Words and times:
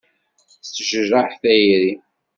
Tettejraḥ 0.63 1.29
tayri. 1.41 1.91